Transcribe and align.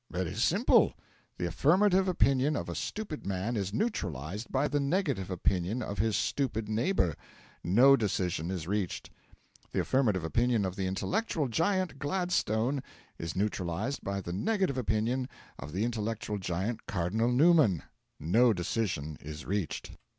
It 0.11 0.25
is 0.25 0.43
simple: 0.43 0.95
The 1.37 1.45
affirmative 1.45 2.07
opinion 2.07 2.55
of 2.55 2.69
a 2.69 2.73
stupid 2.73 3.23
man 3.23 3.55
is 3.55 3.71
neutralised 3.71 4.51
by 4.51 4.67
the 4.67 4.79
negative 4.79 5.29
opinion 5.29 5.83
of 5.83 5.99
his 5.99 6.17
stupid 6.17 6.67
neighbour 6.67 7.15
no 7.63 7.95
decision 7.95 8.49
is 8.49 8.65
reached; 8.67 9.11
the 9.73 9.79
affirmative 9.81 10.23
opinion 10.23 10.65
of 10.65 10.75
the 10.75 10.87
intellectual 10.87 11.47
giant 11.47 11.99
Gladstone 11.99 12.81
is 13.19 13.35
neutralised 13.35 14.03
by 14.03 14.21
the 14.21 14.33
negative 14.33 14.79
opinion 14.79 15.29
of 15.59 15.71
the 15.71 15.83
intellectual 15.85 16.39
giant 16.39 16.87
Cardinal 16.87 17.31
Newman 17.31 17.83
no 18.19 18.53
decision 18.53 19.19
is 19.21 19.45
reached. 19.45 19.91